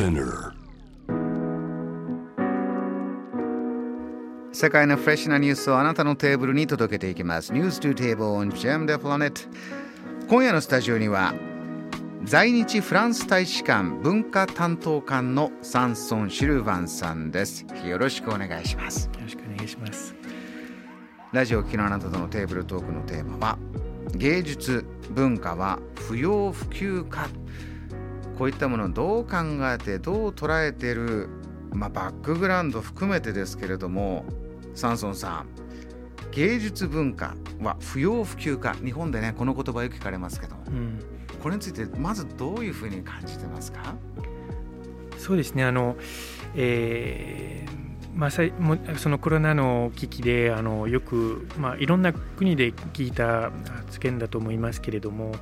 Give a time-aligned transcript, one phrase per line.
[0.00, 0.54] Spinner
[4.50, 7.52] 世界のフレッシュなニュースをあなたのテーブルに届けていきます。
[7.52, 9.46] ニュース to Table on Jam the Planet。
[10.26, 11.34] 今夜のスタジオには、
[12.24, 17.66] 在日フランス大使館文化担当官のサンソン・シルバンさんです。
[17.84, 19.10] よろしくお願いします。
[19.12, 20.14] よろしくお願いします。
[21.30, 23.58] ラジオを聴きのあなたとのテーブルトークのテーマは、
[24.14, 27.28] 芸術、文化は不要不急か。
[28.40, 29.36] こういったものをどう考
[29.70, 31.28] えて、どう捉えている、
[31.74, 34.24] まあ、バックグラウンド含めてですけれども、
[34.74, 35.46] サンソンさん、
[36.30, 38.74] 芸術文化は不要不急か。
[38.82, 40.98] 日本でね、この言葉よく聞かれますけど、うん、
[41.42, 43.94] これについてまずどういうふうに感じてますか？
[45.18, 45.62] そうですね。
[45.64, 45.98] あの、
[46.54, 47.49] えー
[48.20, 55.32] まあ、そのコロナの危機であのよく、まあ、いろんな国で聞いた発言だと思いますけれども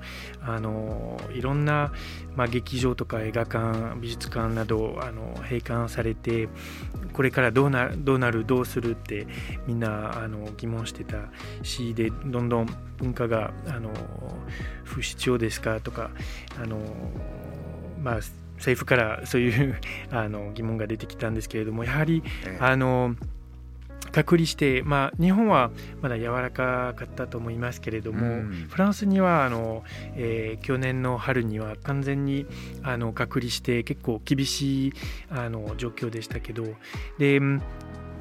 [0.41, 1.93] あのいろんな、
[2.37, 6.49] まあ、劇場とか映画館美術館などあの閉館されて
[7.13, 9.27] これからどうなどうなるどうするって
[9.67, 11.17] みんなあの疑問してた
[11.65, 12.67] しでどんどん
[12.99, 13.91] 文化があの
[14.85, 16.13] 不必要ですかとか
[16.63, 16.79] あの
[18.01, 18.21] まあ
[18.59, 22.65] 政府からそういうあの疑問が出てきたんですけれどもやはり、ええ。
[22.65, 23.15] あの
[24.13, 28.67] 隔離して、まあ、日本はまだ柔らかかったと思いますけれども、うん。
[28.71, 29.85] フランスにはあの、
[30.17, 32.47] えー去年の春には完全に
[32.83, 34.93] あの隔離して結構厳しい
[35.31, 36.65] あの状況でしたけど
[37.19, 37.63] で、うん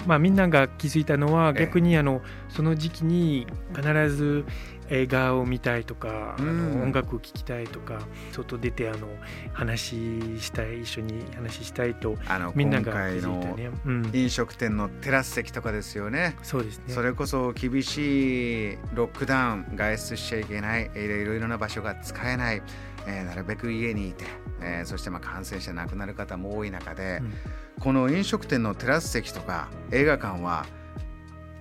[0.06, 1.66] まあ、みんなが気づいたのはええ。
[1.66, 4.46] 逆にあのその時期に必ず
[4.90, 8.00] 映画を見たいとか、あうんの音楽を聴きたいとか
[8.32, 9.08] 外出てあの
[9.54, 13.72] 話したい一緒に話したいとあのみんなが気づいたのね。
[13.86, 16.36] うん、飲食店のテラス席とかですよね。
[16.44, 16.94] そうですね。
[16.94, 22.62] それこそ厳しいロックダウン外出しちゃいけないいろいろな場所が使えない、
[23.06, 24.26] えーなるべく家にいて、
[24.62, 27.34] えーそしてまあ感染者亡くなる方も多い中で、うん
[27.80, 30.66] この飲食店のテラス席とか映画館は、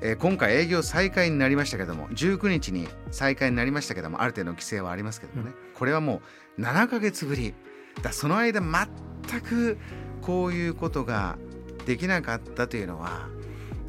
[0.02, 6.20] えー今回営業再開になりましたけども19日に再開になりましたけどもある程度の規制はありますけどもね、これはも
[6.58, 7.54] う7ヶ月ぶり。
[8.02, 9.78] だその間全く
[10.20, 11.38] こういうことが
[11.86, 13.28] できなかったというのは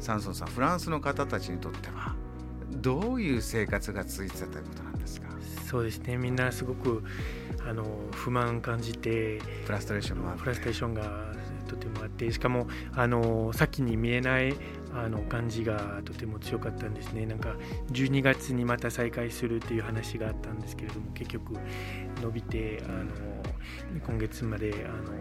[0.00, 2.14] サンソンさんフランスの方たちにとっては
[2.70, 4.87] どういう生活が続いてたということなんですか？
[5.68, 6.16] そうですね。
[6.16, 7.04] みんなすごく
[7.68, 11.34] あの不満感じて、フラストレーションもあってフラストレーションが
[11.68, 14.54] とてもあって、しかもあの先に見えない
[14.94, 17.26] あの感じがとても強かったんですね。
[17.26, 17.54] なんか
[17.92, 21.52] 12月にまた再開するっていう話があったんですけれども、結局
[22.22, 25.12] 伸びてあの今月まであの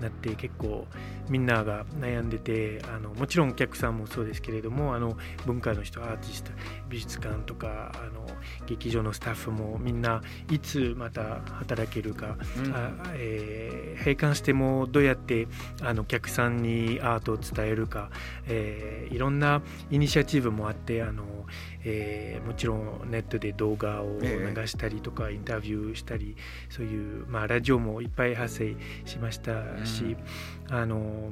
[0.00, 0.86] なって結構
[1.28, 5.16] みんなが悩んでて、あのもちろんお客さんもそうですけれども、あの
[5.46, 6.52] 文化の人、アーティスト、
[6.88, 8.26] 美術館とかあの
[8.66, 12.72] 劇場のスタッフもみんないつまた働けるか、うん。
[12.74, 15.48] あえー閉館してもどうやって
[15.82, 18.10] あのお客さんにアートを伝えるか、
[18.46, 21.24] えーいろんなイニシアチブもあってあの、
[21.84, 24.54] えーもちろんネットで動画をええ。
[24.54, 26.36] 流したりとか、インタビューしたり
[26.68, 30.16] そういう、まあ、ラジオもいっぱい発生しましたし、
[30.70, 31.30] あの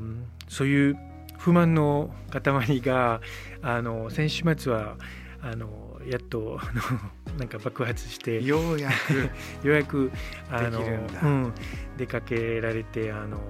[0.48, 0.98] そういう
[1.38, 3.20] 不満の塊が
[3.62, 4.96] あの先週末は
[5.42, 5.68] あの
[6.08, 9.30] やっとあの なんか爆発してよようやく。
[9.68, 10.10] うやく
[10.50, 11.52] あのうん、
[11.96, 13.40] 出かけられてあの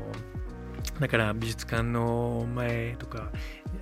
[1.00, 3.30] だから美術館の前とか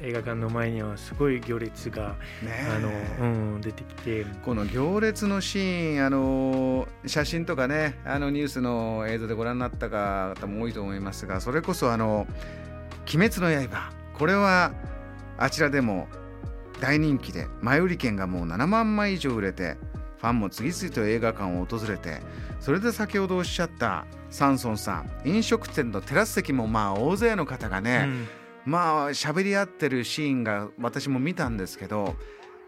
[0.04, 3.24] 映画館の前にはすごい行列が、ねあのえう
[3.58, 4.26] ん、出てきて。
[4.44, 12.26] この行列のシーンあの写真とかねあのニュースの映像でご覧になった方も多いと思いますがそれこそあの
[13.14, 14.72] 「鬼滅の刃」これは
[15.38, 16.08] あちらでも
[16.80, 19.76] 大人気で前売り券がもう7万枚以上売れて
[20.18, 22.20] ファンも次々と映画館を訪れて
[22.60, 28.28] それで先ほどおっしゃったサンソンさん飲食店のテラス席もまあ大勢の方がね、うん
[28.64, 32.14] まあ喋り合ってるシーンが私も見たんですけど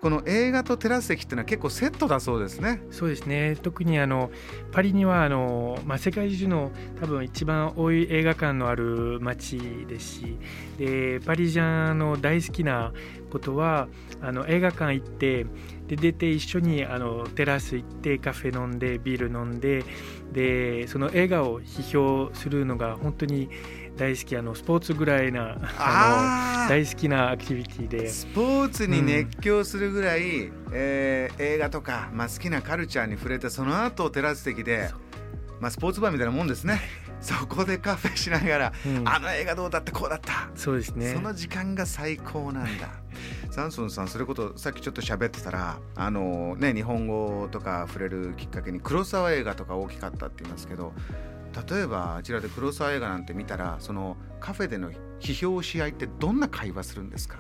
[0.04, 2.82] この映画とテラス席っていうのは結構セットだそうですね。
[2.90, 4.30] そうですね特にあの
[4.70, 9.58] パリにはあの、まあ、世界中の多分一番多い映画館のある街
[9.88, 10.38] ですし
[10.76, 12.92] でパリジャンの大好きな
[13.34, 13.88] ことは
[14.22, 15.44] あの映画館行って
[15.88, 19.84] で出て一緒にあのテラス行ってカフェ飲んでビール飲んで
[20.32, 23.50] でその映画を批評するのが本当に
[23.96, 28.08] 大好きあのスポーツぐらいなああの大好きなアクティビティで。
[28.08, 34.90] スポーツに熱狂するぐらい、えー映画とか、まあ、好きなカルチャーに触れてその後テラス席で
[35.60, 36.80] まあ、スポーツバーみたいなもんですね
[37.24, 39.08] そこでカフェしながら、うん。
[39.08, 41.12] あの映画どうだったこうだった、そうですね。
[41.14, 42.88] その時間が最高なんだ。
[43.50, 50.92] サンソンさんそれこそさっきちょっと喋ってたらあのね日本語とか触れるきっかけに黒沢映画とか大きかったって言いますけど
[51.70, 57.38] 例えばあちらで黒沢映画なんて見たらそのカフェでの批評し合いってどんな会話するんですか？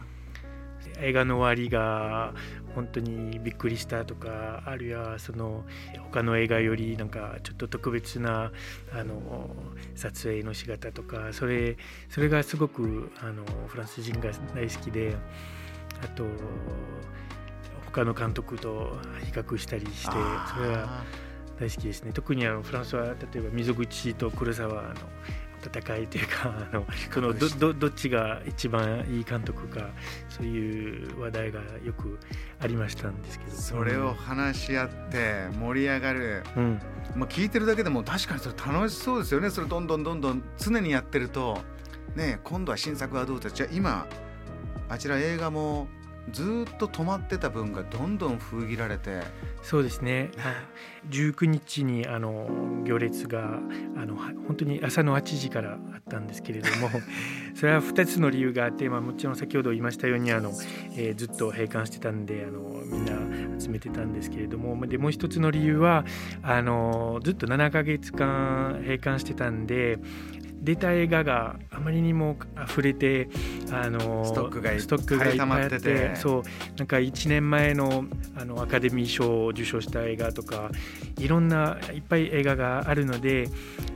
[0.98, 2.34] 映画の終わりが
[2.74, 5.64] 本当にびっくりしたとかあるいはその
[6.10, 8.50] 他の映画よりなんかちょっと特別な
[8.92, 9.50] あの
[9.94, 11.76] 撮影の仕方とかそれ
[12.08, 15.16] それがすごくあのフランス人が大好きで
[16.02, 16.24] あと
[17.86, 21.04] 他の監督と比較したりしてそれは
[21.60, 22.10] 大好きですね。
[22.12, 24.94] 特にあのフランスは例えば溝口と黒沢の
[25.64, 29.90] 戦いというか あのそのどどどっちが一番いい監督か
[30.28, 32.18] そういう話題がよく
[32.60, 33.50] ありましたんですけど。
[33.52, 36.80] それを話し合って盛り上がる、うん、
[37.16, 39.50] まあ、聞いてるだけでも確かにそれ楽しそうですよね。
[39.50, 41.62] それどんどんどんどん常にやってると。
[42.14, 44.06] ね今度は新作はどうってじゃあ今
[44.88, 45.88] あちら映画も
[46.30, 49.22] ずっと止まってた分がどんどん封切られて
[49.62, 50.54] そうですね、はい、
[51.10, 52.48] 19日にあの
[52.84, 53.60] 行列が
[53.96, 56.90] あの本当に朝の8時からあったんですけれども
[57.54, 60.50] それは2つの理由があって、まあ、もちろん先ほど言いましたようにあの、
[60.96, 66.04] えー、ずっと閉館してたんであのみんな集めてたんですけれどもでもう一つの理由は
[66.42, 69.98] あのずっと7ヶ月間閉館してたんで
[70.64, 73.28] 出た映画があまりにも溢れて
[73.70, 74.86] あのストックがいっ
[75.36, 76.42] ぱいあってそう
[76.78, 78.04] なんか1年前の
[78.36, 80.70] あのアカデミー賞を受賞した映画とか
[81.18, 83.48] いろんないっぱい映画があるので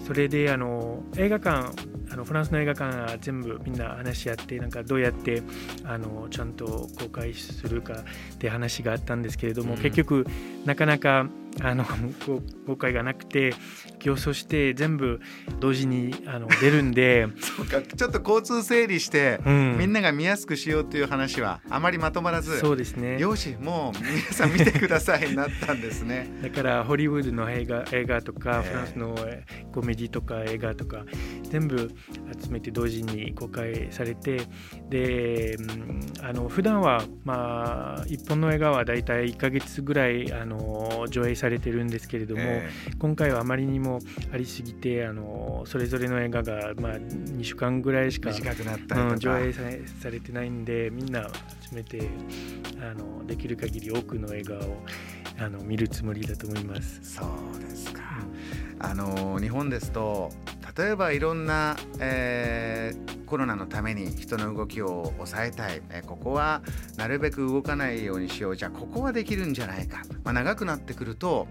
[0.06, 1.72] それであの映画館
[2.10, 5.42] あのフランスの映画館は全部みんな話し合ってなんかどうやって
[5.84, 10.26] あのちゃんと公開するかって話があったんですけれども、うん、結局
[10.64, 11.28] なかなか
[11.62, 11.84] あの
[12.66, 13.54] 公開がなくて
[13.98, 15.20] 競争して全部
[15.60, 17.28] 同時にあの出るんで。
[17.40, 17.82] そうか。
[17.82, 23.18] ちょっと交通整理して、うん、みんなが見やすくしようという話はあまりまとまらずそうですね。
[23.18, 26.30] よしもう皆さん見てくださいになったんですね。
[26.42, 29.16] だからホリウッドの映画映画とか、フランスの
[29.72, 31.04] コメディとか映画とか
[31.50, 31.90] 全部
[32.42, 34.40] 集めて同時に公開されて
[34.88, 44.00] で、うん、あの普段はまあ一本の映画はだいたい1か月ぐらいあの上映されてるんですけれども、えー、今回はあまりにも
[44.32, 49.62] ありすぎてあのそれぞれの映画が、まあ、2週間ぐらいしか、うん、上映さ
[50.02, 51.28] されてないんでみんな
[51.70, 52.10] 集めて
[52.80, 54.82] あのできる限り多くの映画を
[55.38, 57.00] あの見るつもりだと思います。
[57.02, 57.24] そ
[57.56, 58.02] うですか、
[58.80, 60.30] うん、あの日本ですと
[60.76, 66.62] 例えばいろんな、えー、コロナのために人の動きを抑えたい、え、ここは
[66.96, 68.56] なるべく動かないようにしよう。
[68.56, 71.46] じゃあここはできるんじゃないか、まあ、長くなってくると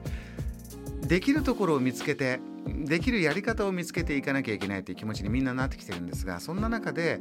[1.02, 2.40] できるところを見つけて
[2.86, 7.20] できるやり方を見つけていかなきゃいけないという気持ちにみんななってきてるんですがそんな中で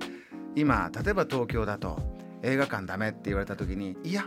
[0.57, 1.99] 今例えば東京だと
[2.43, 4.25] 映画館ダメって言われた時にいや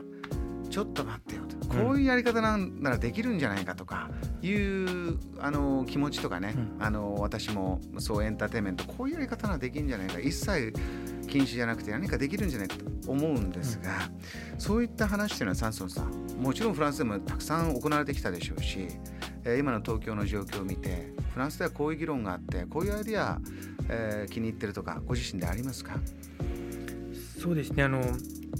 [0.70, 1.68] ちょっと待ってよと。
[1.68, 4.10] こういうやり方なんならできるんじゃないかとか
[4.42, 10.20] いうあの気持ちとかね、うん、あの私もそうエンターテインメントこういうやり方ならできるんじゃないか。
[10.20, 10.74] 一切
[11.28, 14.10] 禁止じゃなくて何かできるんじゃないかと思うんですが、
[14.54, 16.12] うん、そういった話っていうのはサンソンさん
[16.42, 18.88] もちろんフランスでもたくさん行われてきたでしょうし、
[19.44, 23.40] えー、今の東京の状況を見てフランスではこういう議論があってこういうアイデア、
[23.90, 26.00] えー、気に入ってるとかご自身でありますか？
[27.40, 27.84] そうですね。
[27.84, 28.02] あの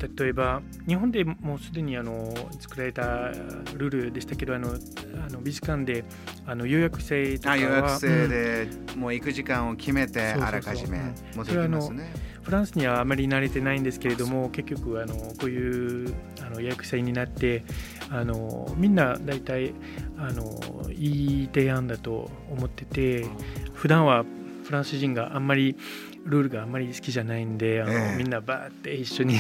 [0.08, 3.30] 例えば日本でもうすでにあの作られた
[3.76, 6.06] ルールでしたけどあのあの美術館で
[6.46, 11.00] あの予約制とかは予約制で、もう行く時間を決めてあらかじめ
[11.36, 12.12] もできますね。
[12.42, 17.64] フランスにはあまり慣れてないんですけれども結局あのこういうあの予約制になって
[18.10, 19.74] あのみんな大体
[20.18, 23.28] あのいい提案だと思ってて
[23.74, 24.26] 普段は
[24.64, 25.78] フランス人があんまり
[26.26, 29.40] ルールがあんまり好きじゃないんであの、えー、みんなバーって一緒に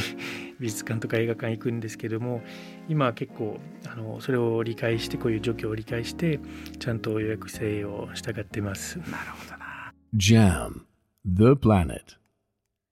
[0.59, 2.41] 美術館とか映画館行くんですけども
[2.87, 6.39] 今は結構あのそれを理解してこういう状況を理解して
[6.79, 8.99] ちゃんと予約制を従ってます。
[8.99, 9.93] なるほどな。
[10.15, 10.81] JAM
[11.25, 12.18] The Planet